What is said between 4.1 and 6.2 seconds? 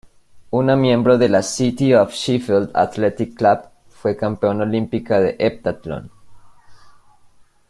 campeona olímpica de heptatlón.